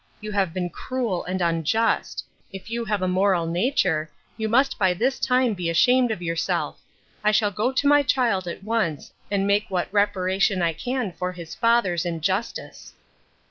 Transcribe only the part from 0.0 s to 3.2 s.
You have been cruel and unjust. If you have a